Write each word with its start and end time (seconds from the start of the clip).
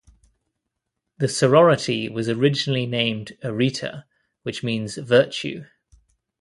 The 1.19 1.27
sorority 1.27 2.09
was 2.09 2.27
originally 2.27 2.87
named 2.87 3.33
Areta, 3.43 4.05
which 4.41 4.63
means 4.63 4.97
virtue. 4.97 5.65